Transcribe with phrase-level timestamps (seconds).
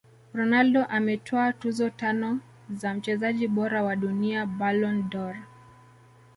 [0.33, 5.35] Ronaldo ametwaa tuzo tano za mchezaji bora wa dunia Ballon dOr